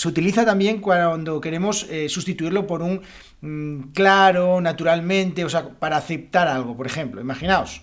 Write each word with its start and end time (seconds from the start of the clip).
utiliza 0.05 0.45
también 0.45 0.79
cuando 0.79 1.41
queremos 1.41 1.87
sustituirlo 2.07 2.67
por 2.67 2.81
un 2.81 3.01
mm, 3.41 3.91
claro, 3.93 4.61
naturalmente, 4.61 5.43
o 5.43 5.49
sea, 5.49 5.69
para 5.79 5.97
aceptar 5.97 6.47
algo, 6.47 6.77
por 6.77 6.85
ejemplo, 6.85 7.19
imaginaos. 7.21 7.81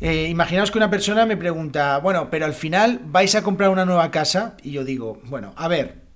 Imaginaos 0.00 0.70
que 0.70 0.78
una 0.78 0.90
persona 0.90 1.26
me 1.26 1.36
pregunta, 1.36 1.98
bueno, 1.98 2.30
pero 2.30 2.44
al 2.46 2.54
final 2.54 3.00
vais 3.04 3.34
a 3.34 3.42
comprar 3.42 3.70
una 3.70 3.84
nueva 3.84 4.10
casa 4.10 4.56
y 4.62 4.70
yo 4.70 4.84
digo, 4.84 5.20
bueno, 5.24 5.52
a 5.56 5.68
ver, 5.68 6.08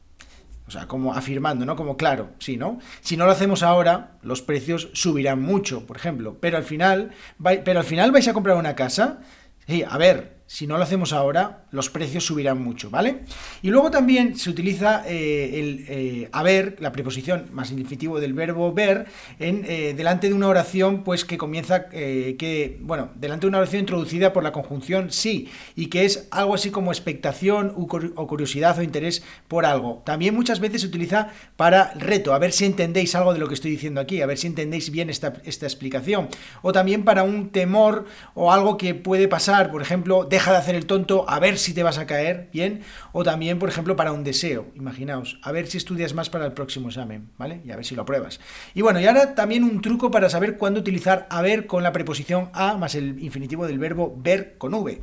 o 0.66 0.70
sea, 0.70 0.86
como 0.86 1.12
afirmando, 1.12 1.66
¿no? 1.66 1.76
Como 1.76 1.96
claro, 1.96 2.30
sí, 2.38 2.56
¿no? 2.56 2.78
Si 3.00 3.16
no 3.16 3.26
lo 3.26 3.32
hacemos 3.32 3.62
ahora, 3.62 4.12
los 4.22 4.40
precios 4.40 4.88
subirán 4.94 5.42
mucho, 5.42 5.84
por 5.84 5.96
ejemplo. 5.96 6.38
Pero 6.40 6.56
al 6.56 6.64
final, 6.64 7.10
pero 7.42 7.80
al 7.80 7.84
final 7.84 8.10
vais 8.12 8.26
a 8.28 8.32
comprar 8.32 8.56
una 8.56 8.74
casa. 8.74 9.20
Sí, 9.66 9.84
a 9.86 9.98
ver, 9.98 10.31
si 10.46 10.66
no 10.66 10.76
lo 10.76 10.84
hacemos 10.84 11.12
ahora, 11.12 11.64
los 11.70 11.88
precios 11.88 12.26
subirán 12.26 12.62
mucho, 12.62 12.90
¿vale? 12.90 13.20
Y 13.62 13.70
luego 13.70 13.90
también 13.90 14.36
se 14.36 14.50
utiliza 14.50 15.02
eh, 15.06 15.58
el 15.58 15.84
eh, 15.88 16.28
haber, 16.32 16.76
la 16.80 16.92
preposición 16.92 17.46
más 17.52 17.70
infinitivo 17.70 18.20
del 18.20 18.34
verbo 18.34 18.72
ver, 18.72 19.06
en, 19.38 19.64
eh, 19.66 19.94
delante 19.96 20.28
de 20.28 20.34
una 20.34 20.48
oración, 20.48 21.04
pues 21.04 21.24
que 21.24 21.38
comienza, 21.38 21.88
que, 21.88 22.78
bueno, 22.82 23.10
delante 23.14 23.46
de 23.46 23.48
una 23.48 23.58
oración 23.58 23.80
introducida 23.80 24.32
por 24.32 24.42
la 24.42 24.52
conjunción 24.52 25.10
sí, 25.10 25.48
y 25.74 25.86
que 25.86 26.04
es 26.04 26.28
algo 26.30 26.54
así 26.54 26.70
como 26.70 26.92
expectación 26.92 27.72
o 27.74 28.26
curiosidad 28.26 28.78
o 28.78 28.82
interés 28.82 29.22
por 29.48 29.64
algo. 29.64 30.02
También 30.04 30.34
muchas 30.34 30.60
veces 30.60 30.82
se 30.82 30.86
utiliza 30.86 31.28
para 31.56 31.92
reto, 31.94 32.34
a 32.34 32.38
ver 32.38 32.52
si 32.52 32.64
entendéis 32.64 33.14
algo 33.14 33.32
de 33.32 33.38
lo 33.38 33.48
que 33.48 33.54
estoy 33.54 33.70
diciendo 33.70 34.00
aquí, 34.00 34.20
a 34.20 34.26
ver 34.26 34.38
si 34.38 34.46
entendéis 34.48 34.90
bien 34.90 35.10
esta, 35.10 35.34
esta 35.44 35.66
explicación. 35.66 36.28
O 36.62 36.72
también 36.72 37.04
para 37.04 37.22
un 37.22 37.50
temor 37.50 38.06
o 38.34 38.52
algo 38.52 38.76
que 38.76 38.94
puede 38.94 39.28
pasar, 39.28 39.70
por 39.70 39.82
ejemplo, 39.82 40.24
deja 40.42 40.50
de 40.50 40.58
hacer 40.58 40.74
el 40.74 40.86
tonto 40.86 41.24
a 41.28 41.38
ver 41.38 41.56
si 41.56 41.72
te 41.72 41.84
vas 41.84 41.98
a 41.98 42.06
caer 42.06 42.48
bien, 42.52 42.80
o 43.12 43.22
también, 43.22 43.60
por 43.60 43.68
ejemplo, 43.68 43.94
para 43.94 44.10
un 44.10 44.24
deseo, 44.24 44.66
imaginaos, 44.74 45.38
a 45.40 45.52
ver 45.52 45.68
si 45.68 45.78
estudias 45.78 46.14
más 46.14 46.30
para 46.30 46.46
el 46.46 46.52
próximo 46.52 46.88
examen, 46.88 47.30
¿vale? 47.38 47.60
Y 47.64 47.70
a 47.70 47.76
ver 47.76 47.84
si 47.84 47.94
lo 47.94 48.04
pruebas. 48.04 48.40
Y 48.74 48.82
bueno, 48.82 48.98
y 48.98 49.06
ahora 49.06 49.36
también 49.36 49.62
un 49.62 49.80
truco 49.80 50.10
para 50.10 50.28
saber 50.28 50.56
cuándo 50.56 50.80
utilizar 50.80 51.28
haber 51.30 51.68
con 51.68 51.84
la 51.84 51.92
preposición 51.92 52.50
a 52.54 52.76
más 52.76 52.96
el 52.96 53.22
infinitivo 53.22 53.68
del 53.68 53.78
verbo 53.78 54.16
ver 54.18 54.58
con 54.58 54.74
v. 54.74 55.00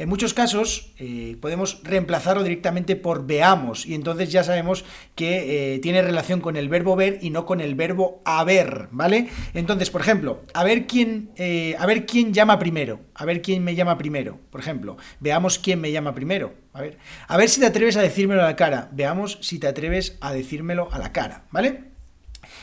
En 0.00 0.08
muchos 0.08 0.32
casos 0.32 0.94
eh, 0.98 1.36
podemos 1.42 1.82
reemplazarlo 1.84 2.42
directamente 2.42 2.96
por 2.96 3.26
veamos 3.26 3.84
y 3.84 3.94
entonces 3.94 4.32
ya 4.32 4.42
sabemos 4.42 4.86
que 5.14 5.74
eh, 5.74 5.78
tiene 5.80 6.00
relación 6.00 6.40
con 6.40 6.56
el 6.56 6.70
verbo 6.70 6.96
ver 6.96 7.18
y 7.20 7.28
no 7.28 7.44
con 7.44 7.60
el 7.60 7.74
verbo 7.74 8.22
haber, 8.24 8.88
¿vale? 8.92 9.28
Entonces, 9.52 9.90
por 9.90 10.00
ejemplo, 10.00 10.40
a 10.54 10.64
ver 10.64 10.86
quién, 10.86 11.32
eh, 11.36 11.76
a 11.78 11.84
ver 11.84 12.06
quién 12.06 12.32
llama 12.32 12.58
primero, 12.58 13.00
a 13.14 13.26
ver 13.26 13.42
quién 13.42 13.62
me 13.62 13.74
llama 13.74 13.98
primero, 13.98 14.38
por 14.48 14.62
ejemplo, 14.62 14.96
veamos 15.18 15.58
quién 15.58 15.82
me 15.82 15.92
llama 15.92 16.14
primero, 16.14 16.54
a 16.72 16.80
ver, 16.80 16.96
a 17.28 17.36
ver 17.36 17.50
si 17.50 17.60
te 17.60 17.66
atreves 17.66 17.98
a 17.98 18.00
decírmelo 18.00 18.40
a 18.40 18.46
la 18.46 18.56
cara, 18.56 18.88
veamos 18.92 19.36
si 19.42 19.58
te 19.58 19.68
atreves 19.68 20.16
a 20.22 20.32
decírmelo 20.32 20.88
a 20.92 20.98
la 20.98 21.12
cara, 21.12 21.44
¿vale? 21.50 21.89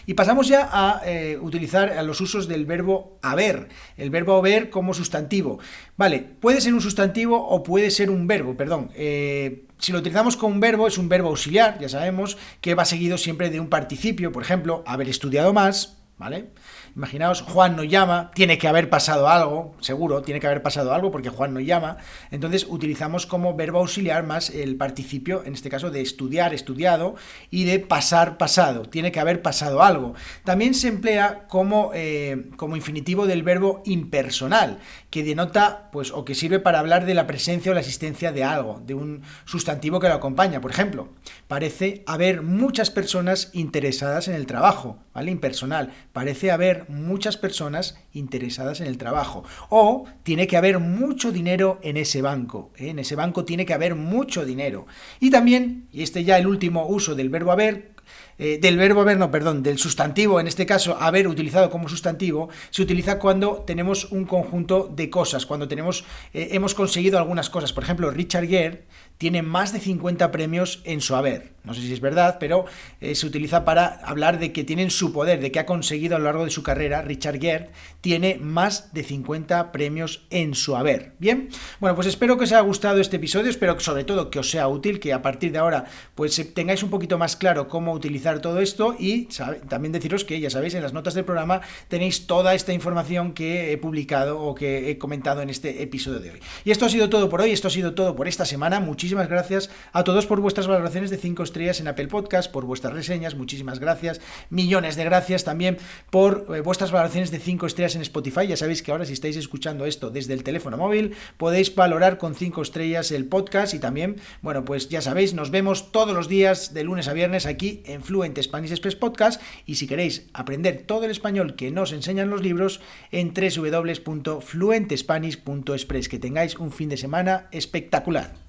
Y 0.09 0.13
pasamos 0.13 0.47
ya 0.47 0.69
a 0.71 1.01
eh, 1.05 1.37
utilizar 1.41 1.89
a 1.89 2.01
los 2.01 2.21
usos 2.21 2.47
del 2.47 2.65
verbo 2.65 3.19
haber, 3.21 3.67
el 3.97 4.09
verbo 4.09 4.37
haber 4.37 4.69
como 4.69 4.93
sustantivo. 4.93 5.59
Vale, 5.97 6.19
puede 6.39 6.61
ser 6.61 6.73
un 6.73 6.79
sustantivo 6.79 7.45
o 7.45 7.61
puede 7.61 7.91
ser 7.91 8.09
un 8.09 8.25
verbo, 8.25 8.55
perdón. 8.55 8.89
Eh, 8.95 9.65
si 9.79 9.91
lo 9.91 9.99
utilizamos 9.99 10.37
como 10.37 10.53
un 10.53 10.61
verbo, 10.61 10.87
es 10.87 10.97
un 10.97 11.09
verbo 11.09 11.27
auxiliar, 11.27 11.77
ya 11.79 11.89
sabemos, 11.89 12.37
que 12.61 12.73
va 12.73 12.85
seguido 12.85 13.17
siempre 13.17 13.49
de 13.49 13.59
un 13.59 13.67
participio, 13.67 14.31
por 14.31 14.43
ejemplo, 14.43 14.81
haber 14.87 15.09
estudiado 15.09 15.51
más, 15.51 15.96
¿vale? 16.17 16.49
Imaginaos, 16.95 17.41
Juan 17.41 17.75
no 17.75 17.83
llama, 17.83 18.31
tiene 18.33 18.57
que 18.57 18.67
haber 18.67 18.89
pasado 18.89 19.27
algo, 19.27 19.75
seguro, 19.81 20.23
tiene 20.23 20.39
que 20.39 20.47
haber 20.47 20.63
pasado 20.63 20.93
algo 20.93 21.11
porque 21.11 21.29
Juan 21.29 21.53
no 21.53 21.59
llama. 21.59 21.97
Entonces 22.31 22.65
utilizamos 22.67 23.25
como 23.25 23.55
verbo 23.55 23.79
auxiliar 23.79 24.23
más 24.23 24.49
el 24.49 24.77
participio, 24.77 25.43
en 25.45 25.53
este 25.53 25.69
caso 25.69 25.91
de 25.91 26.01
estudiar, 26.01 26.53
estudiado, 26.53 27.15
y 27.51 27.65
de 27.65 27.79
pasar, 27.79 28.37
pasado. 28.37 28.83
Tiene 28.83 29.11
que 29.11 29.19
haber 29.19 29.41
pasado 29.41 29.83
algo. 29.83 30.15
También 30.43 30.73
se 30.73 30.87
emplea 30.87 31.45
como, 31.47 31.91
eh, 31.93 32.49
como 32.57 32.75
infinitivo 32.75 33.27
del 33.27 33.43
verbo 33.43 33.83
impersonal, 33.85 34.79
que 35.11 35.23
denota, 35.23 35.89
pues, 35.91 36.11
o 36.11 36.25
que 36.25 36.35
sirve 36.35 36.59
para 36.59 36.79
hablar 36.79 37.05
de 37.05 37.13
la 37.13 37.27
presencia 37.27 37.71
o 37.71 37.75
la 37.75 37.81
existencia 37.81 38.31
de 38.31 38.43
algo, 38.43 38.81
de 38.85 38.95
un 38.95 39.21
sustantivo 39.45 39.99
que 39.99 40.07
lo 40.07 40.15
acompaña. 40.15 40.61
Por 40.61 40.71
ejemplo, 40.71 41.09
parece 41.47 42.03
haber 42.07 42.41
muchas 42.41 42.89
personas 42.89 43.51
interesadas 43.53 44.27
en 44.27 44.33
el 44.33 44.47
trabajo, 44.47 44.99
Impersonal. 45.25 45.91
Parece 46.13 46.51
haber 46.51 46.87
muchas 46.89 47.37
personas 47.37 47.97
interesadas 48.13 48.81
en 48.81 48.87
el 48.87 48.97
trabajo. 48.97 49.43
O 49.69 50.05
tiene 50.23 50.47
que 50.47 50.57
haber 50.57 50.79
mucho 50.79 51.31
dinero 51.31 51.79
en 51.81 51.97
ese 51.97 52.21
banco. 52.21 52.71
¿eh? 52.77 52.89
En 52.89 52.99
ese 52.99 53.15
banco 53.15 53.45
tiene 53.45 53.65
que 53.65 53.73
haber 53.73 53.95
mucho 53.95 54.45
dinero. 54.45 54.85
Y 55.19 55.31
también, 55.31 55.87
y 55.91 56.03
este 56.03 56.23
ya 56.23 56.37
el 56.37 56.47
último 56.47 56.87
uso 56.87 57.15
del 57.15 57.29
verbo 57.29 57.51
haber, 57.51 57.91
eh, 58.39 58.59
del 58.61 58.77
verbo 58.77 59.01
haber, 59.01 59.17
no, 59.17 59.31
perdón, 59.31 59.63
del 59.63 59.77
sustantivo, 59.77 60.39
en 60.39 60.47
este 60.47 60.65
caso 60.65 60.97
haber 60.99 61.27
utilizado 61.27 61.69
como 61.69 61.89
sustantivo, 61.89 62.49
se 62.69 62.81
utiliza 62.81 63.19
cuando 63.19 63.63
tenemos 63.65 64.11
un 64.11 64.25
conjunto 64.25 64.91
de 64.93 65.09
cosas, 65.09 65.45
cuando 65.45 65.67
tenemos, 65.67 66.05
eh, 66.33 66.49
hemos 66.51 66.75
conseguido 66.75 67.17
algunas 67.17 67.49
cosas. 67.49 67.73
Por 67.73 67.83
ejemplo, 67.83 68.11
Richard 68.11 68.47
Gere 68.47 68.85
tiene 69.17 69.41
más 69.41 69.73
de 69.73 69.79
50 69.79 70.31
premios 70.31 70.81
en 70.83 71.01
su 71.01 71.15
haber. 71.15 71.57
No 71.63 71.73
sé 71.73 71.81
si 71.81 71.91
es 71.91 71.99
verdad, 71.99 72.37
pero 72.39 72.65
eh, 73.01 73.13
se 73.15 73.25
utiliza 73.27 73.65
para 73.65 73.99
hablar 74.05 74.39
de 74.39 74.53
que 74.53 74.63
tienen 74.63 74.89
su 74.89 75.11
poder, 75.11 75.41
de 75.41 75.51
que 75.51 75.59
ha 75.59 75.65
conseguido 75.65 76.15
a 76.15 76.19
lo 76.19 76.25
largo 76.25 76.45
de 76.45 76.51
su 76.51 76.63
carrera, 76.63 77.01
Richard 77.01 77.39
Gere 77.39 77.71
tiene 77.99 78.37
más 78.39 78.93
de 78.93 79.03
50 79.03 79.73
premios 79.73 80.25
en 80.29 80.55
su 80.55 80.77
haber. 80.77 81.13
Bien, 81.19 81.49
bueno, 81.79 81.95
pues 81.95 82.07
espero 82.07 82.37
que 82.37 82.45
os 82.45 82.51
haya 82.53 82.61
gustado 82.61 83.01
este 83.01 83.17
episodio, 83.17 83.49
espero 83.49 83.75
que 83.75 83.83
sobre 83.83 84.05
todo 84.05 84.29
que 84.29 84.39
os 84.39 84.49
sea 84.49 84.69
útil, 84.69 85.01
que 85.01 85.11
a 85.11 85.21
partir 85.21 85.51
de 85.51 85.57
ahora 85.57 85.85
pues 86.15 86.41
tengáis 86.53 86.83
un 86.83 86.89
poquito 86.89 87.17
más 87.17 87.35
claro 87.35 87.67
cómo 87.67 87.91
utilizar 87.91 88.26
todo 88.35 88.59
esto 88.59 88.95
y 88.97 89.27
también 89.67 89.91
deciros 89.91 90.23
que 90.25 90.39
ya 90.39 90.49
sabéis, 90.49 90.73
en 90.75 90.83
las 90.83 90.93
notas 90.93 91.13
del 91.13 91.25
programa 91.25 91.61
tenéis 91.87 92.27
toda 92.27 92.53
esta 92.53 92.73
información 92.73 93.33
que 93.33 93.71
he 93.71 93.77
publicado 93.77 94.39
o 94.39 94.53
que 94.53 94.91
he 94.91 94.97
comentado 94.97 95.41
en 95.41 95.49
este 95.49 95.81
episodio 95.81 96.19
de 96.19 96.31
hoy. 96.31 96.39
Y 96.65 96.71
esto 96.71 96.85
ha 96.85 96.89
sido 96.89 97.09
todo 97.09 97.29
por 97.29 97.41
hoy, 97.41 97.51
esto 97.51 97.69
ha 97.69 97.71
sido 97.71 97.93
todo 97.93 98.15
por 98.15 98.27
esta 98.27 98.45
semana. 98.45 98.79
Muchísimas 98.79 99.29
gracias 99.29 99.69
a 99.93 100.03
todos 100.03 100.25
por 100.25 100.41
vuestras 100.41 100.67
valoraciones 100.67 101.09
de 101.09 101.17
5 101.17 101.43
estrellas 101.43 101.79
en 101.79 101.87
Apple 101.87 102.07
Podcast, 102.07 102.51
por 102.51 102.65
vuestras 102.65 102.93
reseñas, 102.93 103.35
muchísimas 103.35 103.79
gracias. 103.79 104.21
Millones 104.49 104.95
de 104.95 105.03
gracias 105.03 105.43
también 105.43 105.77
por 106.09 106.47
eh, 106.53 106.61
vuestras 106.61 106.91
valoraciones 106.91 107.31
de 107.31 107.39
5 107.39 107.65
estrellas 107.65 107.95
en 107.95 108.01
Spotify. 108.01 108.47
Ya 108.47 108.57
sabéis 108.57 108.83
que 108.83 108.91
ahora 108.91 109.05
si 109.05 109.13
estáis 109.13 109.37
escuchando 109.37 109.85
esto 109.85 110.09
desde 110.09 110.33
el 110.33 110.43
teléfono 110.43 110.77
móvil, 110.77 111.15
podéis 111.37 111.73
valorar 111.73 112.17
con 112.17 112.35
5 112.35 112.61
estrellas 112.61 113.11
el 113.11 113.25
podcast 113.25 113.73
y 113.73 113.79
también, 113.79 114.17
bueno, 114.41 114.65
pues 114.65 114.89
ya 114.89 115.01
sabéis, 115.01 115.33
nos 115.33 115.51
vemos 115.51 115.91
todos 115.91 116.13
los 116.13 116.27
días 116.27 116.73
de 116.73 116.83
lunes 116.83 117.07
a 117.07 117.13
viernes 117.13 117.45
aquí 117.45 117.81
en 117.85 118.03
Fluent 118.17 118.41
Spanish 118.41 118.71
Express 118.71 118.95
Podcast 118.95 119.39
y 119.67 119.75
si 119.75 119.85
queréis 119.85 120.25
aprender 120.33 120.85
todo 120.87 121.05
el 121.05 121.11
español 121.11 121.55
que 121.55 121.69
nos 121.69 121.91
enseñan 121.91 122.31
los 122.31 122.41
libros 122.41 122.81
en 123.11 123.31
www.fluentespanish.express. 123.31 126.09
Que 126.09 126.17
tengáis 126.17 126.55
un 126.55 126.71
fin 126.71 126.89
de 126.89 126.97
semana 126.97 127.47
espectacular. 127.51 128.46